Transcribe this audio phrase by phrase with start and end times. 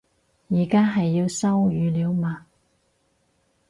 [0.47, 2.47] 而家係要收語料嘛